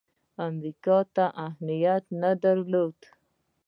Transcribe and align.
امریکا 0.47 0.97
ته 1.15 1.25
اهمیت 1.47 2.03
نه 2.21 2.31
درلود. 2.43 2.97